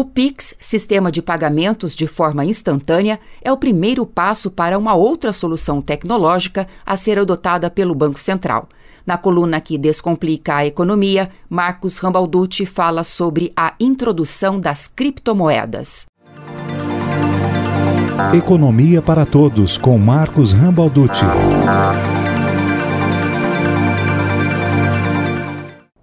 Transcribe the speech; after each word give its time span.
O 0.00 0.04
Pix, 0.06 0.56
sistema 0.58 1.12
de 1.12 1.20
pagamentos 1.20 1.94
de 1.94 2.06
forma 2.06 2.42
instantânea, 2.42 3.20
é 3.42 3.52
o 3.52 3.56
primeiro 3.58 4.06
passo 4.06 4.50
para 4.50 4.78
uma 4.78 4.94
outra 4.94 5.30
solução 5.30 5.82
tecnológica 5.82 6.66
a 6.86 6.96
ser 6.96 7.18
adotada 7.18 7.68
pelo 7.68 7.94
Banco 7.94 8.18
Central. 8.18 8.66
Na 9.04 9.18
coluna 9.18 9.60
que 9.60 9.76
descomplica 9.76 10.54
a 10.54 10.64
economia, 10.64 11.28
Marcos 11.50 11.98
Rambalducci 11.98 12.64
fala 12.64 13.04
sobre 13.04 13.52
a 13.54 13.74
introdução 13.78 14.58
das 14.58 14.86
criptomoedas. 14.88 16.06
Economia 18.34 19.02
para 19.02 19.26
Todos, 19.26 19.76
com 19.76 19.98
Marcos 19.98 20.54
Rambalducci. 20.54 21.26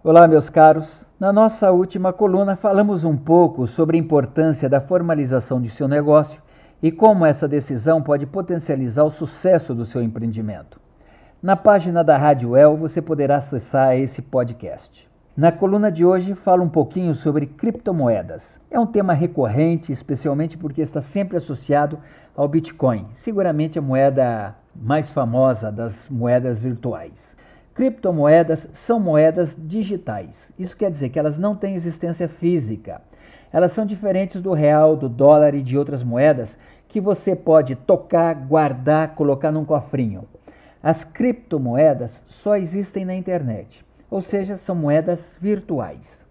Olá, 0.04 0.27
meus 0.27 0.52
caros. 0.52 1.06
Na 1.20 1.34
nossa 1.34 1.71
última 1.71 2.13
coluna, 2.13 2.55
falamos 2.55 3.04
um 3.04 3.17
pouco 3.17 3.66
sobre 3.66 3.97
a 3.97 3.99
importância 3.99 4.70
da 4.70 4.79
formalização 4.79 5.59
de 5.59 5.67
seu 5.67 5.88
negócio 5.88 6.40
e 6.80 6.91
como 6.91 7.26
essa 7.26 7.48
decisão 7.48 8.03
pode 8.03 8.27
potencializar 8.27 9.03
o 9.03 9.09
sucesso 9.09 9.73
do 9.73 9.84
seu 9.84 10.03
empreendimento. 10.03 10.80
Na 11.41 11.55
página 11.55 12.03
da 12.03 12.16
Rádio 12.16 12.55
El 12.55 12.77
você 12.77 13.02
poderá 13.02 13.38
acessar 13.38 13.98
esse 13.98 14.21
podcast. 14.21 15.09
Na 15.35 15.52
coluna 15.52 15.91
de 15.91 16.05
hoje, 16.05 16.35
falo 16.35 16.63
um 16.63 16.70
pouquinho 16.70 17.16
sobre 17.16 17.48
criptomoedas. 17.48 18.62
É 18.70 18.79
um 18.79 18.85
tema 18.85 19.13
recorrente, 19.13 19.91
especialmente 19.91 20.55
porque 20.55 20.84
está 20.84 21.02
sempre 21.02 21.38
associado 21.38 21.98
ao 22.35 22.48
Bitcoin, 22.48 23.07
seguramente 23.13 23.79
a 23.79 23.81
moeda 23.81 24.55
mais 24.76 25.09
famosa 25.09 25.71
das 25.71 26.07
moedas 26.12 26.62
virtuais. 26.62 27.35
Criptomoedas 27.77 28.67
são 28.73 28.99
moedas 28.99 29.55
digitais. 29.58 30.52
Isso 30.59 30.76
quer 30.76 30.91
dizer 30.91 31.08
que 31.08 31.18
elas 31.18 31.38
não 31.38 31.55
têm 31.55 31.76
existência 31.76 32.27
física. 32.27 33.02
Elas 33.54 33.72
são 33.72 33.85
diferentes 33.85 34.41
do 34.41 34.52
real, 34.52 34.98
do 34.98 35.08
dólar 35.08 35.55
e 35.55 35.62
de 35.62 35.77
outras 35.77 36.04
moedas 36.04 36.58
que 36.90 36.99
você 36.99 37.34
pode 37.34 37.76
tocar, 37.76 38.34
guardar, 38.35 39.16
colocar 39.16 39.54
num 39.54 39.63
cofrinho. 39.63 40.26
As 40.84 41.05
criptomoedas 41.05 42.26
só 42.27 42.57
existem 42.57 43.05
na 43.05 43.16
internet 43.16 43.88
ou 44.10 44.21
seja, 44.21 44.55
são 44.57 44.76
moedas 44.76 45.35
virtuais. 45.40 46.26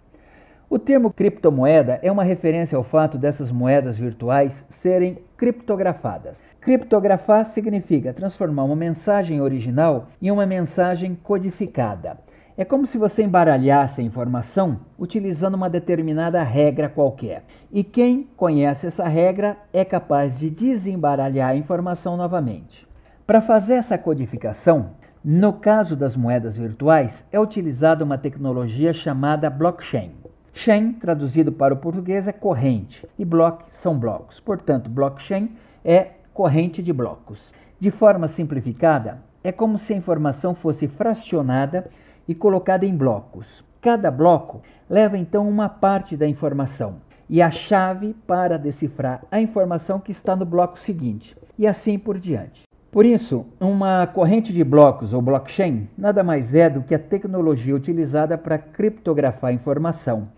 O 0.68 0.80
termo 0.80 1.12
criptomoeda 1.12 2.00
é 2.02 2.10
uma 2.10 2.24
referência 2.24 2.76
ao 2.76 2.82
fato 2.82 3.16
dessas 3.16 3.52
moedas 3.52 3.96
virtuais 3.96 4.66
serem 4.68 5.16
criptografadas. 5.36 6.42
Criptografar 6.60 7.46
significa 7.46 8.12
transformar 8.12 8.64
uma 8.64 8.74
mensagem 8.74 9.40
original 9.40 10.08
em 10.20 10.28
uma 10.28 10.44
mensagem 10.44 11.16
codificada. 11.22 12.18
É 12.56 12.64
como 12.64 12.84
se 12.84 12.98
você 12.98 13.22
embaralhasse 13.22 14.00
a 14.00 14.04
informação 14.04 14.80
utilizando 14.98 15.54
uma 15.54 15.70
determinada 15.70 16.42
regra 16.42 16.88
qualquer. 16.88 17.44
E 17.70 17.84
quem 17.84 18.28
conhece 18.36 18.88
essa 18.88 19.06
regra 19.06 19.56
é 19.72 19.84
capaz 19.84 20.40
de 20.40 20.50
desembaralhar 20.50 21.50
a 21.50 21.56
informação 21.56 22.16
novamente. 22.16 22.88
Para 23.24 23.40
fazer 23.40 23.74
essa 23.74 23.96
codificação, 23.96 24.90
no 25.24 25.52
caso 25.52 25.94
das 25.94 26.16
moedas 26.16 26.56
virtuais, 26.56 27.24
é 27.30 27.38
utilizada 27.38 28.04
uma 28.04 28.18
tecnologia 28.18 28.92
chamada 28.92 29.48
blockchain. 29.48 30.25
Chain, 30.58 30.94
traduzido 30.94 31.52
para 31.52 31.74
o 31.74 31.76
português, 31.76 32.26
é 32.26 32.32
corrente 32.32 33.06
e 33.18 33.26
block 33.26 33.66
são 33.68 33.98
blocos. 33.98 34.40
Portanto, 34.40 34.88
blockchain 34.88 35.50
é 35.84 36.12
corrente 36.32 36.82
de 36.82 36.94
blocos. 36.94 37.52
De 37.78 37.90
forma 37.90 38.26
simplificada, 38.26 39.18
é 39.44 39.52
como 39.52 39.76
se 39.76 39.92
a 39.92 39.96
informação 39.96 40.54
fosse 40.54 40.88
fracionada 40.88 41.90
e 42.26 42.34
colocada 42.34 42.86
em 42.86 42.96
blocos. 42.96 43.62
Cada 43.82 44.10
bloco 44.10 44.62
leva 44.88 45.18
então 45.18 45.46
uma 45.46 45.68
parte 45.68 46.16
da 46.16 46.26
informação 46.26 47.02
e 47.28 47.42
a 47.42 47.50
chave 47.50 48.16
para 48.26 48.58
decifrar 48.58 49.24
a 49.30 49.38
informação 49.38 50.00
que 50.00 50.10
está 50.10 50.34
no 50.34 50.46
bloco 50.46 50.78
seguinte, 50.78 51.36
e 51.58 51.66
assim 51.66 51.98
por 51.98 52.18
diante. 52.18 52.62
Por 52.90 53.04
isso, 53.04 53.44
uma 53.60 54.06
corrente 54.06 54.54
de 54.54 54.64
blocos 54.64 55.12
ou 55.12 55.20
blockchain 55.20 55.86
nada 55.98 56.24
mais 56.24 56.54
é 56.54 56.70
do 56.70 56.80
que 56.80 56.94
a 56.94 56.98
tecnologia 56.98 57.76
utilizada 57.76 58.38
para 58.38 58.56
criptografar 58.56 59.52
informação. 59.52 60.28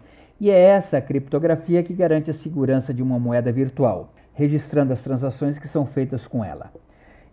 E 0.41 0.51
é 0.51 0.59
essa 0.59 1.01
criptografia 1.01 1.83
que 1.83 1.93
garante 1.93 2.31
a 2.31 2.35
segurança 2.35 2.95
de 2.95 3.03
uma 3.03 3.19
moeda 3.19 3.51
virtual, 3.51 4.13
registrando 4.33 4.93
as 4.93 5.03
transações 5.03 5.59
que 5.59 5.67
são 5.67 5.85
feitas 5.85 6.29
com 6.29 6.45
ela. 6.45 6.71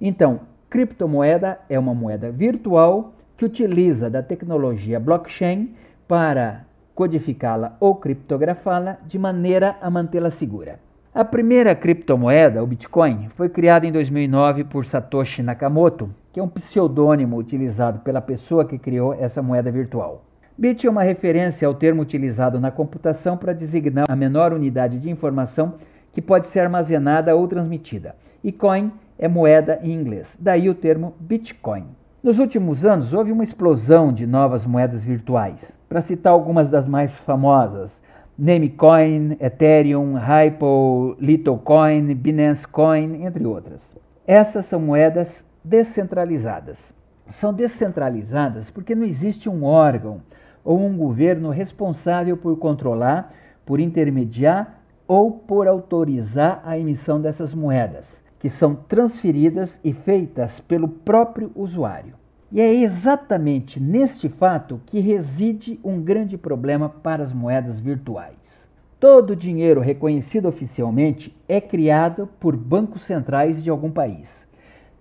Então, 0.01 0.39
criptomoeda 0.69 1.59
é 1.69 1.77
uma 1.77 1.93
moeda 1.93 2.31
virtual 2.31 3.13
que 3.37 3.45
utiliza 3.45 4.09
da 4.09 4.23
tecnologia 4.23 4.99
blockchain 4.99 5.75
para 6.07 6.65
codificá-la 6.95 7.77
ou 7.79 7.95
criptografá-la 7.95 8.97
de 9.05 9.19
maneira 9.19 9.77
a 9.81 9.89
mantê-la 9.89 10.31
segura. 10.31 10.79
A 11.13 11.23
primeira 11.23 11.75
criptomoeda, 11.75 12.63
o 12.63 12.67
Bitcoin, 12.67 13.29
foi 13.29 13.49
criada 13.49 13.85
em 13.85 13.91
2009 13.91 14.63
por 14.63 14.83
Satoshi 14.85 15.43
Nakamoto, 15.43 16.09
que 16.33 16.39
é 16.39 16.43
um 16.43 16.49
pseudônimo 16.49 17.37
utilizado 17.37 17.99
pela 17.99 18.19
pessoa 18.19 18.65
que 18.65 18.77
criou 18.77 19.13
essa 19.13 19.41
moeda 19.41 19.71
virtual. 19.71 20.25
Bit 20.57 20.87
é 20.87 20.89
uma 20.89 21.03
referência 21.03 21.67
ao 21.67 21.73
termo 21.73 22.01
utilizado 22.01 22.61
na 22.61 22.71
computação 22.71 23.35
para 23.35 23.51
designar 23.51 24.05
a 24.07 24.15
menor 24.15 24.53
unidade 24.53 24.97
de 24.99 25.09
informação 25.09 25.73
que 26.13 26.21
pode 26.21 26.47
ser 26.47 26.61
armazenada 26.61 27.35
ou 27.35 27.45
transmitida. 27.45 28.15
E 28.41 28.53
coin 28.53 28.89
é 29.19 29.27
moeda 29.27 29.81
em 29.83 29.91
inglês, 29.91 30.37
daí 30.39 30.69
o 30.69 30.73
termo 30.73 31.13
Bitcoin. 31.19 31.83
Nos 32.23 32.39
últimos 32.39 32.85
anos, 32.85 33.11
houve 33.11 33.33
uma 33.33 33.43
explosão 33.43 34.13
de 34.13 34.25
novas 34.25 34.65
moedas 34.65 35.03
virtuais. 35.03 35.77
Para 35.89 35.99
citar 35.99 36.31
algumas 36.31 36.69
das 36.69 36.87
mais 36.87 37.19
famosas, 37.19 38.01
Namecoin, 38.39 39.35
Ethereum, 39.41 40.15
Hypo, 40.15 41.17
Litocoin, 41.19 42.15
Binance 42.15 42.65
Coin, 42.65 43.25
entre 43.25 43.45
outras. 43.45 43.81
Essas 44.25 44.63
são 44.65 44.79
moedas 44.79 45.43
descentralizadas. 45.61 46.93
São 47.29 47.53
descentralizadas 47.53 48.69
porque 48.69 48.95
não 48.95 49.05
existe 49.05 49.49
um 49.49 49.65
órgão 49.65 50.21
ou 50.65 50.83
um 50.83 50.97
governo 50.97 51.51
responsável 51.51 52.35
por 52.35 52.57
controlar, 52.57 53.31
por 53.63 53.79
intermediar 53.79 54.81
ou 55.07 55.31
por 55.31 55.67
autorizar 55.67 56.61
a 56.65 56.77
emissão 56.77 57.21
dessas 57.21 57.53
moedas, 57.53 58.23
que 58.39 58.49
são 58.49 58.75
transferidas 58.75 59.79
e 59.83 59.93
feitas 59.93 60.59
pelo 60.59 60.87
próprio 60.87 61.51
usuário. 61.55 62.15
E 62.51 62.59
é 62.59 62.73
exatamente 62.73 63.79
neste 63.79 64.27
fato 64.27 64.81
que 64.85 64.99
reside 64.99 65.79
um 65.83 66.01
grande 66.01 66.37
problema 66.37 66.89
para 66.89 67.23
as 67.23 67.33
moedas 67.33 67.79
virtuais. 67.79 68.65
Todo 68.99 69.35
dinheiro 69.35 69.81
reconhecido 69.81 70.47
oficialmente 70.47 71.35
é 71.47 71.59
criado 71.59 72.27
por 72.39 72.55
bancos 72.55 73.01
centrais 73.01 73.63
de 73.63 73.69
algum 73.69 73.91
país. 73.91 74.44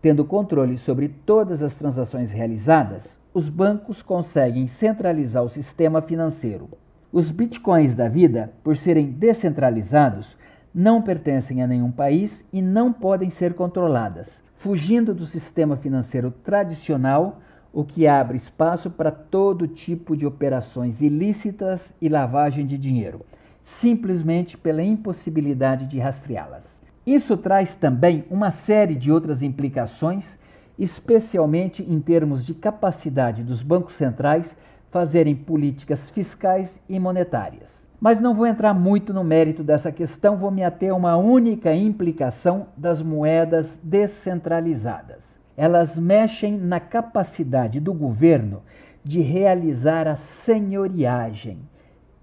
Tendo 0.04 0.22
controle 0.22 0.76
sobre 0.76 1.08
todas 1.08 1.62
as 1.62 1.76
transações 1.76 2.30
realizadas, 2.30 3.16
os 3.32 3.48
bancos 3.48 4.02
conseguem 4.02 4.66
centralizar 4.66 5.42
o 5.42 5.48
sistema 5.48 6.02
financeiro. 6.02 6.68
Os 7.10 7.30
bitcoins 7.30 7.94
da 7.94 8.06
vida, 8.06 8.52
por 8.62 8.76
serem 8.76 9.06
descentralizados, 9.06 10.36
não 10.74 11.00
pertencem 11.00 11.62
a 11.62 11.66
nenhum 11.66 11.90
país 11.90 12.44
e 12.52 12.60
não 12.60 12.92
podem 12.92 13.30
ser 13.30 13.54
controladas, 13.54 14.42
fugindo 14.58 15.14
do 15.14 15.24
sistema 15.24 15.74
financeiro 15.74 16.30
tradicional 16.30 17.40
o 17.72 17.82
que 17.82 18.06
abre 18.06 18.36
espaço 18.36 18.90
para 18.90 19.10
todo 19.10 19.66
tipo 19.66 20.14
de 20.14 20.26
operações 20.26 21.00
ilícitas 21.00 21.94
e 21.98 22.10
lavagem 22.10 22.66
de 22.66 22.76
dinheiro, 22.76 23.24
simplesmente 23.64 24.58
pela 24.58 24.82
impossibilidade 24.82 25.86
de 25.86 25.98
rastreá-las. 25.98 26.73
Isso 27.06 27.36
traz 27.36 27.74
também 27.74 28.24
uma 28.30 28.50
série 28.50 28.94
de 28.94 29.12
outras 29.12 29.42
implicações, 29.42 30.38
especialmente 30.78 31.82
em 31.82 32.00
termos 32.00 32.44
de 32.44 32.54
capacidade 32.54 33.42
dos 33.42 33.62
bancos 33.62 33.94
centrais 33.94 34.56
fazerem 34.90 35.34
políticas 35.34 36.08
fiscais 36.10 36.80
e 36.88 36.98
monetárias. 36.98 37.86
Mas 38.00 38.20
não 38.20 38.34
vou 38.34 38.46
entrar 38.46 38.74
muito 38.74 39.12
no 39.12 39.24
mérito 39.24 39.62
dessa 39.62 39.90
questão, 39.90 40.36
vou 40.36 40.50
me 40.50 40.64
ater 40.64 40.90
a 40.90 40.94
uma 40.96 41.16
única 41.16 41.74
implicação 41.74 42.66
das 42.76 43.00
moedas 43.00 43.78
descentralizadas 43.82 45.34
elas 45.56 45.98
mexem 45.98 46.56
na 46.58 46.80
capacidade 46.80 47.78
do 47.80 47.92
governo 47.92 48.62
de 49.04 49.20
realizar 49.20 50.08
a 50.08 50.16
senhoriagem. 50.16 51.58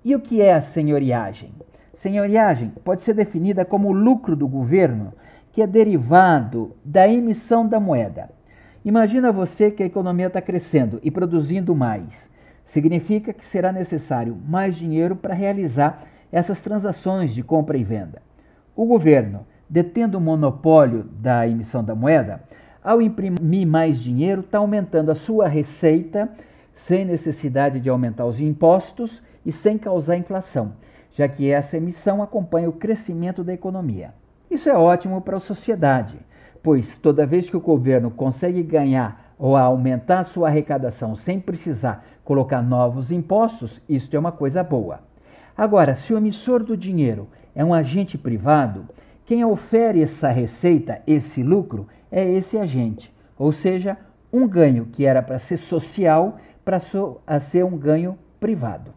E 0.03 0.15
o 0.15 0.19
que 0.19 0.41
é 0.41 0.53
a 0.53 0.61
senhoriagem? 0.61 1.51
Senhoriagem 2.01 2.73
pode 2.83 3.03
ser 3.03 3.13
definida 3.13 3.63
como 3.63 3.89
o 3.89 3.91
lucro 3.91 4.35
do 4.35 4.47
governo 4.47 5.13
que 5.51 5.61
é 5.61 5.67
derivado 5.67 6.75
da 6.83 7.07
emissão 7.07 7.67
da 7.67 7.79
moeda. 7.79 8.31
Imagina 8.83 9.31
você 9.31 9.69
que 9.69 9.83
a 9.83 9.85
economia 9.85 10.25
está 10.25 10.41
crescendo 10.41 10.99
e 11.03 11.11
produzindo 11.11 11.75
mais. 11.75 12.27
Significa 12.65 13.31
que 13.31 13.45
será 13.45 13.71
necessário 13.71 14.35
mais 14.47 14.75
dinheiro 14.75 15.15
para 15.15 15.35
realizar 15.35 16.07
essas 16.31 16.59
transações 16.59 17.35
de 17.35 17.43
compra 17.43 17.77
e 17.77 17.83
venda. 17.83 18.19
O 18.75 18.87
governo, 18.87 19.45
detendo 19.69 20.17
o 20.17 20.21
monopólio 20.21 21.03
da 21.03 21.47
emissão 21.47 21.83
da 21.83 21.93
moeda, 21.93 22.41
ao 22.83 22.99
imprimir 22.99 23.67
mais 23.67 23.99
dinheiro, 23.99 24.41
está 24.41 24.57
aumentando 24.57 25.11
a 25.11 25.15
sua 25.15 25.47
receita 25.47 26.27
sem 26.73 27.05
necessidade 27.05 27.79
de 27.79 27.91
aumentar 27.91 28.25
os 28.25 28.41
impostos 28.41 29.21
e 29.45 29.51
sem 29.51 29.77
causar 29.77 30.17
inflação, 30.17 30.73
já 31.11 31.27
que 31.27 31.49
essa 31.49 31.77
emissão 31.77 32.21
acompanha 32.21 32.69
o 32.69 32.73
crescimento 32.73 33.43
da 33.43 33.53
economia. 33.53 34.13
Isso 34.49 34.69
é 34.69 34.73
ótimo 34.77 35.21
para 35.21 35.37
a 35.37 35.39
sociedade, 35.39 36.17
pois 36.61 36.97
toda 36.97 37.25
vez 37.25 37.49
que 37.49 37.57
o 37.57 37.61
governo 37.61 38.11
consegue 38.11 38.61
ganhar 38.63 39.33
ou 39.37 39.57
aumentar 39.57 40.23
sua 40.23 40.49
arrecadação 40.49 41.15
sem 41.15 41.39
precisar 41.39 42.05
colocar 42.23 42.61
novos 42.61 43.11
impostos, 43.11 43.81
isto 43.89 44.15
é 44.15 44.19
uma 44.19 44.31
coisa 44.31 44.63
boa. 44.63 44.99
Agora, 45.57 45.95
se 45.95 46.13
o 46.13 46.17
emissor 46.17 46.63
do 46.63 46.77
dinheiro 46.77 47.27
é 47.55 47.65
um 47.65 47.73
agente 47.73 48.17
privado, 48.17 48.87
quem 49.25 49.43
ofere 49.43 50.01
essa 50.01 50.29
receita, 50.29 51.01
esse 51.07 51.41
lucro, 51.41 51.87
é 52.11 52.29
esse 52.29 52.57
agente, 52.57 53.13
ou 53.37 53.51
seja, 53.51 53.97
um 54.31 54.47
ganho 54.47 54.85
que 54.85 55.05
era 55.05 55.21
para 55.21 55.39
ser 55.39 55.57
social 55.57 56.37
para 56.63 56.79
ser 57.39 57.65
um 57.65 57.77
ganho 57.77 58.17
privado. 58.39 58.93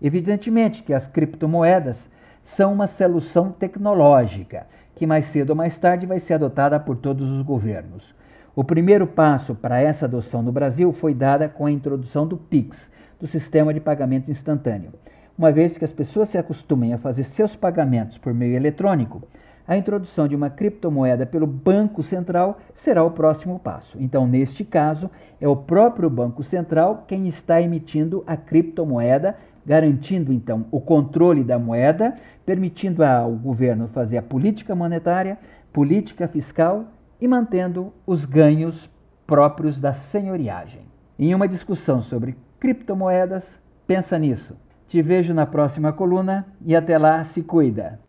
Evidentemente 0.00 0.82
que 0.82 0.94
as 0.94 1.06
criptomoedas 1.06 2.10
são 2.42 2.72
uma 2.72 2.86
solução 2.86 3.52
tecnológica 3.52 4.66
que 4.94 5.06
mais 5.06 5.26
cedo 5.26 5.50
ou 5.50 5.56
mais 5.56 5.78
tarde 5.78 6.06
vai 6.06 6.18
ser 6.18 6.34
adotada 6.34 6.78
por 6.80 6.96
todos 6.96 7.30
os 7.30 7.42
governos. 7.42 8.14
O 8.54 8.64
primeiro 8.64 9.06
passo 9.06 9.54
para 9.54 9.80
essa 9.80 10.06
adoção 10.06 10.42
no 10.42 10.50
Brasil 10.50 10.92
foi 10.92 11.14
dada 11.14 11.48
com 11.48 11.66
a 11.66 11.70
introdução 11.70 12.26
do 12.26 12.36
PIX, 12.36 12.90
do 13.20 13.26
Sistema 13.28 13.72
de 13.72 13.78
Pagamento 13.78 14.30
Instantâneo. 14.30 14.92
Uma 15.38 15.52
vez 15.52 15.78
que 15.78 15.84
as 15.84 15.92
pessoas 15.92 16.28
se 16.28 16.36
acostumem 16.36 16.92
a 16.92 16.98
fazer 16.98 17.22
seus 17.22 17.54
pagamentos 17.54 18.18
por 18.18 18.34
meio 18.34 18.56
eletrônico, 18.56 19.22
a 19.68 19.76
introdução 19.76 20.26
de 20.26 20.34
uma 20.34 20.50
criptomoeda 20.50 21.26
pelo 21.26 21.46
Banco 21.46 22.02
Central 22.02 22.58
será 22.74 23.04
o 23.04 23.10
próximo 23.10 23.58
passo. 23.58 23.98
Então, 24.00 24.26
neste 24.26 24.64
caso, 24.64 25.10
é 25.40 25.46
o 25.46 25.54
próprio 25.54 26.08
Banco 26.10 26.42
Central 26.42 27.04
quem 27.06 27.28
está 27.28 27.60
emitindo 27.60 28.24
a 28.26 28.36
criptomoeda, 28.36 29.36
garantindo 29.68 30.32
então 30.32 30.64
o 30.70 30.80
controle 30.80 31.44
da 31.44 31.58
moeda, 31.58 32.14
permitindo 32.46 33.04
ao 33.04 33.32
governo 33.32 33.86
fazer 33.88 34.16
a 34.16 34.22
política 34.22 34.74
monetária, 34.74 35.36
política 35.70 36.26
fiscal 36.26 36.86
e 37.20 37.28
mantendo 37.28 37.92
os 38.06 38.24
ganhos 38.24 38.88
próprios 39.26 39.78
da 39.78 39.92
senhoriagem. 39.92 40.80
Em 41.18 41.34
uma 41.34 41.46
discussão 41.46 42.00
sobre 42.00 42.34
criptomoedas, 42.58 43.60
pensa 43.86 44.18
nisso. 44.18 44.56
Te 44.86 45.02
vejo 45.02 45.34
na 45.34 45.44
próxima 45.44 45.92
coluna 45.92 46.46
e 46.64 46.74
até 46.74 46.96
lá 46.96 47.22
se 47.24 47.42
cuida. 47.42 48.00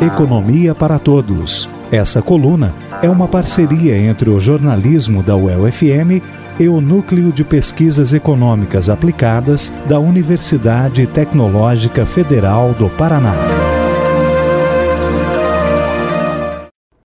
Economia 0.00 0.74
para 0.74 0.98
Todos. 0.98 1.68
Essa 1.92 2.22
coluna 2.22 2.72
é 3.02 3.10
uma 3.10 3.28
parceria 3.28 3.98
entre 3.98 4.30
o 4.30 4.40
jornalismo 4.40 5.22
da 5.22 5.36
UEL-FM 5.36 6.24
e 6.60 6.68
o 6.68 6.78
Núcleo 6.78 7.32
de 7.32 7.42
Pesquisas 7.42 8.12
Econômicas 8.12 8.90
Aplicadas 8.90 9.72
da 9.88 9.98
Universidade 9.98 11.06
Tecnológica 11.06 12.04
Federal 12.04 12.74
do 12.74 12.90
Paraná. 12.90 13.32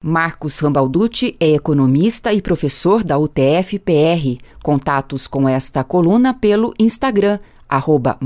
Marcos 0.03 0.59
Rambalducci 0.59 1.37
é 1.39 1.53
economista 1.53 2.33
e 2.33 2.41
professor 2.41 3.01
da 3.01 3.17
UTF-PR. 3.17 4.43
Contatos 4.61 5.25
com 5.25 5.47
esta 5.47 5.85
coluna 5.85 6.33
pelo 6.33 6.73
Instagram, 6.77 7.39
arroba. 7.69 8.17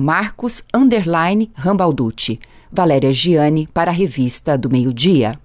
Valéria 2.72 3.14
Giani 3.14 3.68
para 3.72 3.92
a 3.92 3.94
Revista 3.94 4.58
do 4.58 4.68
Meio 4.68 4.92
Dia. 4.92 5.40